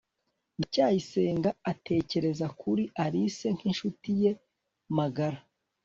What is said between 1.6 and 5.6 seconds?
atekereza kuri alice nk'inshuti ye magara